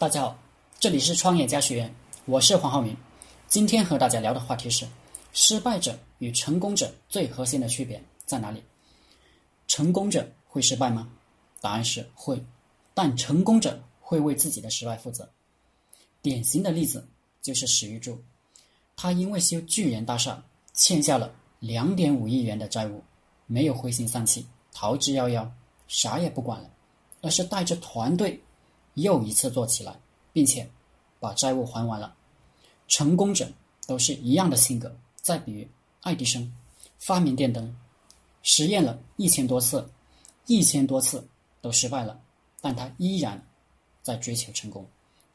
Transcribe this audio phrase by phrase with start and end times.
[0.00, 0.38] 大家好，
[0.78, 1.94] 这里是创业家学院，
[2.24, 2.96] 我是黄浩明。
[3.48, 4.88] 今天和大家聊的话题是：
[5.34, 8.62] 失败者与成功者最核心的区别在哪里？
[9.68, 11.10] 成功者会失败吗？
[11.60, 12.42] 答案是会，
[12.94, 15.28] 但成功者会为自己的失败负责。
[16.22, 17.06] 典型的例子
[17.42, 18.18] 就是史玉柱，
[18.96, 20.42] 他因为修巨人大厦
[20.72, 23.04] 欠下了两点五亿元的债务，
[23.46, 25.46] 没有灰心丧气、逃之夭夭，
[25.88, 26.70] 啥也不管了，
[27.20, 28.42] 而是带着团队。
[28.94, 29.98] 又一次做起来，
[30.32, 30.68] 并且
[31.18, 32.14] 把债务还完了。
[32.88, 33.50] 成功者
[33.86, 34.94] 都是一样的性格。
[35.16, 35.68] 再比如
[36.00, 36.50] 爱迪生，
[36.98, 37.76] 发明电灯，
[38.42, 39.88] 实验了一千多次，
[40.46, 41.26] 一千多次
[41.60, 42.20] 都失败了，
[42.60, 43.40] 但他依然
[44.02, 44.86] 在追求成功。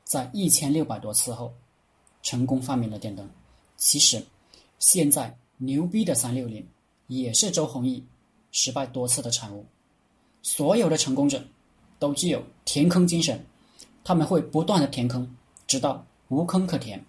[0.04, 1.54] 在一千六百多次后，
[2.22, 3.30] 成功发明了电灯。
[3.78, 4.24] 其实，
[4.80, 6.68] 现在牛逼的三六零
[7.08, 8.04] 也是周鸿祎
[8.52, 9.66] 失败多次的产物。
[10.42, 11.44] 所有的成功者
[12.00, 13.44] 都具有填坑精神。
[14.04, 15.36] 他们会不断的填坑，
[15.66, 17.04] 直到无坑可填。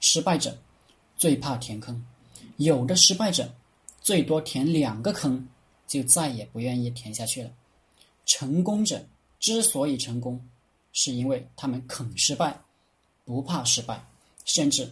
[0.00, 0.56] 失败者
[1.16, 2.06] 最怕填坑，
[2.56, 3.52] 有的失败者
[4.00, 5.48] 最多填两个坑，
[5.88, 7.50] 就再也不愿意填下去了。
[8.24, 9.04] 成功者
[9.40, 10.40] 之所以成功，
[10.92, 12.56] 是因为他们肯失败，
[13.24, 14.00] 不怕失败，
[14.44, 14.88] 甚至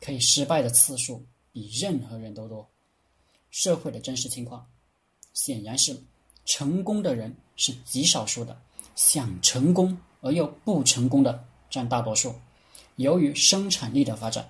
[0.00, 2.68] 可以失败的次数比任何人都多。
[3.50, 4.66] 社会的真实情况
[5.32, 5.96] 显然是，
[6.44, 8.56] 成功的人是极少数的，
[8.94, 9.96] 想成功。
[10.26, 12.34] 而又不成功的占大多数。
[12.96, 14.48] 由于生产力的发展，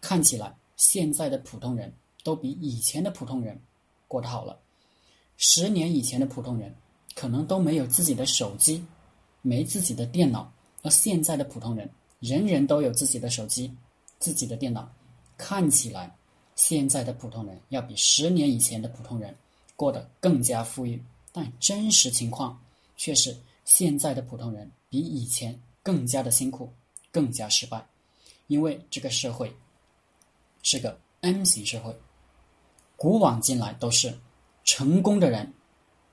[0.00, 3.56] 看起来现在的普通人都比以前的普通人
[4.08, 4.58] 过得好了。
[5.36, 6.74] 十年以前的普通人
[7.14, 8.84] 可能都没有自己的手机，
[9.42, 13.72] 没自己的电脑，而现在的普通人人人都有自己的手机、
[14.18, 14.90] 自己的电脑。
[15.36, 16.12] 看起来
[16.56, 19.32] 现在的普通人要比十年以前的普通人
[19.76, 21.00] 过得更加富裕，
[21.32, 22.60] 但真实情况
[22.96, 24.70] 却是现在的普通人。
[24.88, 26.68] 比以前更加的辛苦，
[27.12, 27.86] 更加失败，
[28.48, 29.54] 因为这个社会
[30.64, 31.96] 是个 M 型社会，
[32.96, 34.12] 古往今来都是
[34.64, 35.54] 成功的人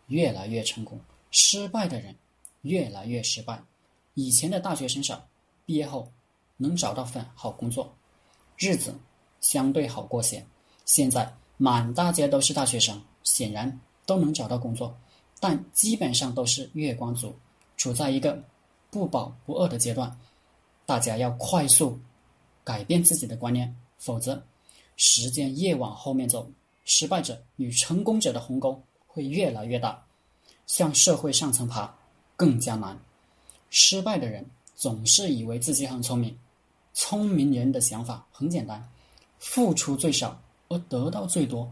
[0.10, 2.16] 越来越成功，失败的人
[2.62, 3.60] 越来越失败。
[4.14, 5.28] 以前的大学生少，
[5.66, 6.08] 毕业后
[6.58, 7.92] 能找到份好工作，
[8.58, 8.94] 日子
[9.42, 10.46] 相对好过些。
[10.86, 14.96] 现在满大街都是大学生，显然都能找到工作，
[15.40, 17.36] 但基本上都是月光族，
[17.76, 18.42] 处在一个。
[18.90, 20.18] 不饱不饿的阶段，
[20.86, 22.00] 大家要快速
[22.64, 24.42] 改变自己的观念，否则
[24.96, 26.50] 时间越往后面走，
[26.86, 30.02] 失败者与成功者的鸿沟会越来越大，
[30.68, 31.94] 向社会上层爬
[32.38, 32.98] 更加难。
[33.70, 34.44] 失败的人
[34.74, 36.36] 总是以为自己很聪明，
[36.94, 38.82] 聪明人的想法很简单：
[39.38, 41.70] 付出最少而得到最多，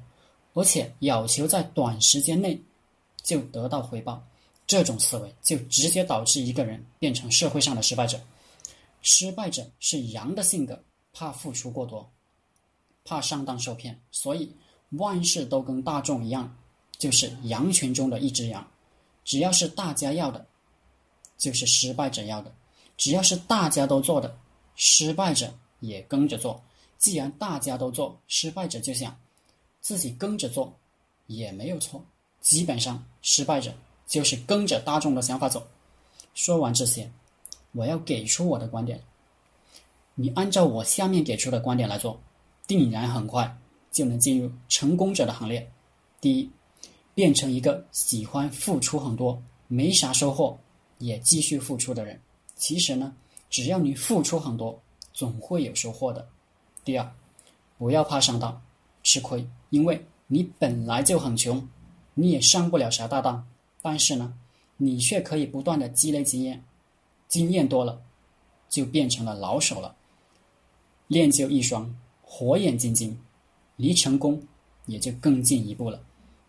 [0.53, 2.61] 而且要求在短时间内
[3.25, 4.23] 就得到回报。
[4.67, 8.19] 这种思维就直接导致一个人变成社会上的失败者。
[9.01, 10.81] 失败者是羊的性格，
[11.11, 12.09] 怕付出过多，
[13.03, 14.55] 怕上当受骗，所以
[14.91, 16.57] 万事都跟大众一样，
[16.97, 18.65] 就是羊群中的一只羊。
[19.23, 20.45] 只要是大家要的，
[21.37, 22.51] 就是失败者要的；
[22.97, 24.35] 只要是大家都做的，
[24.75, 26.63] 失败者也跟着做。
[26.97, 29.15] 既然大家都做，失败者就想
[29.79, 30.75] 自己跟着做
[31.27, 32.03] 也没有错。
[32.45, 33.73] 基本上，失败者。
[34.07, 35.65] 就是跟着大众的想法走。
[36.35, 37.09] 说完这些，
[37.71, 39.01] 我要给出我的观点。
[40.13, 42.21] 你按照我下面给出的观点来做，
[42.67, 43.57] 定然很快
[43.91, 45.67] 就能进入成功者的行列。
[46.21, 46.47] 第一，
[47.15, 50.55] 变成一个喜欢付出很多、没啥收获
[50.99, 52.21] 也继续付出的人。
[52.55, 53.11] 其实呢，
[53.49, 54.79] 只要你付出很多，
[55.13, 56.29] 总会有收获的。
[56.83, 57.11] 第二，
[57.79, 58.61] 不要怕上当、
[59.01, 61.67] 吃亏，因为你本来就很穷，
[62.15, 63.47] 你也上不了啥大当。
[63.83, 64.33] 但是呢，
[64.77, 66.63] 你却可以不断的积累经验，
[67.27, 68.01] 经验多了，
[68.67, 69.95] 就变成了老手了。
[71.07, 73.15] 练就一双火眼金睛，
[73.75, 74.41] 离成功
[74.87, 76.03] 也就更进一步了。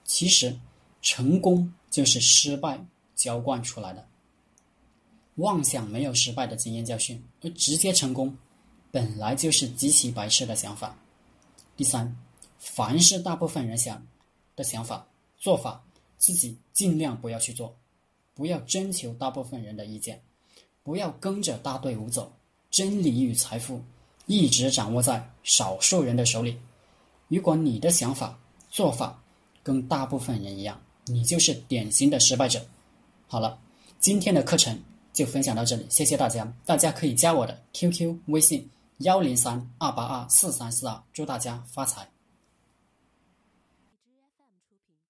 [0.04, 0.58] 其实，
[1.02, 2.82] 成功就是失败
[3.14, 4.06] 浇灌出来的。
[5.34, 8.34] 妄想没有失败的经验教训，而直接成功，
[8.90, 10.96] 本来就是极其白痴的想法。
[11.76, 12.16] 第三，
[12.58, 14.06] 凡是大部分人想
[14.56, 15.06] 的想法、
[15.38, 15.82] 做法。
[16.18, 17.76] 自己尽量不要去做，
[18.34, 20.18] 不要征求大部分人的意见，
[20.82, 22.32] 不要跟着大队伍走。
[22.70, 23.82] 真理与财富
[24.24, 26.58] 一直掌握在少数人的手里。
[27.28, 28.36] 如果你的想法、
[28.70, 29.22] 做法
[29.62, 32.64] 跟大部分人一样，你就是典型的失败者。
[33.28, 33.58] 好了，
[34.00, 34.82] 今天的课程
[35.12, 36.50] 就分享到这里，谢谢大家。
[36.64, 38.68] 大家可以加我的 QQ 微信
[38.98, 42.15] 幺零三二八二四三四二，祝大家发财。